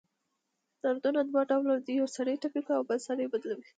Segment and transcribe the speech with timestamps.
[0.81, 3.67] دردونه دوه ډؤله دی: یؤ سړی ټپي کوي اؤ بل سړی بدلؤي.